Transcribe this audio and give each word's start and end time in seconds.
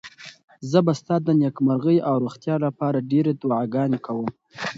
زه 0.71 0.79
به 0.85 0.93
ستا 0.99 1.15
د 1.23 1.27
نېکمرغۍ 1.39 1.97
او 2.07 2.15
روغتیا 2.23 2.55
لپاره 2.65 3.05
ډېرې 3.11 3.31
دعاګانې 3.41 3.99
کوم. 4.05 4.27